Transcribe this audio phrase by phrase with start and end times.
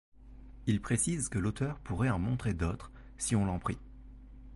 [0.65, 3.77] Il précise que l’auteur pourrait en montrer d’autres si on l'en prie.